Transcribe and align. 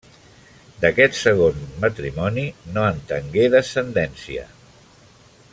D'aquest 0.85 1.17
segons 1.19 1.75
matrimoni 1.83 2.47
no 2.77 2.89
en 2.95 3.05
tengué 3.15 3.47
descendència. 3.59 4.49